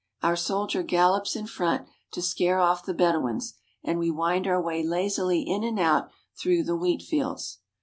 Our 0.23 0.35
soldier 0.35 0.81
gallops 0.81 1.35
in 1.35 1.45
front 1.45 1.87
to 2.13 2.23
scare 2.23 2.57
off 2.57 2.83
the 2.83 2.93
Bed 2.95 3.13
ouins 3.13 3.53
and 3.83 3.99
we 3.99 4.09
wind 4.09 4.47
our 4.47 4.59
way 4.59 4.81
lazily 4.81 5.43
in 5.43 5.63
and 5.63 5.79
out 5.79 6.09
through 6.35 6.63
the 6.63 6.75
wheat 6.75 7.03
fields. 7.03 7.59